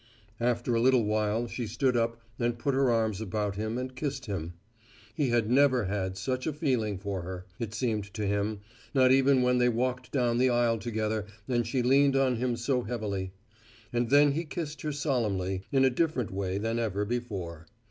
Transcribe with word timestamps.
After 0.39 0.73
a 0.73 0.81
little 0.81 1.03
while 1.05 1.47
she 1.47 1.67
stood 1.67 1.95
up 1.95 2.19
and 2.39 2.57
put 2.57 2.73
her 2.73 2.89
arms 2.89 3.21
about 3.21 3.55
him 3.55 3.77
and 3.77 3.95
kissed 3.95 4.25
him. 4.25 4.53
He 5.13 5.29
had 5.29 5.51
never 5.51 5.85
had 5.85 6.17
such 6.17 6.47
a 6.47 6.53
feeling 6.53 6.97
for 6.97 7.21
her, 7.21 7.45
it 7.59 7.75
seemed 7.75 8.11
to 8.15 8.25
him, 8.25 8.61
not 8.95 9.11
even 9.11 9.43
when 9.43 9.59
they 9.59 9.69
walked 9.69 10.11
down 10.11 10.39
the 10.39 10.49
aisle 10.49 10.79
together 10.79 11.27
and 11.47 11.67
she 11.67 11.83
leaned 11.83 12.15
on 12.15 12.37
him 12.37 12.55
so 12.57 12.81
heavily. 12.81 13.31
And 13.93 14.09
then 14.09 14.31
he 14.31 14.43
kissed 14.43 14.81
her 14.81 14.91
solemnly, 14.91 15.65
in 15.71 15.85
a 15.85 15.91
different 15.91 16.31
way 16.31 16.57
than 16.57 16.79
ever 16.79 17.05
before. 17.05 17.67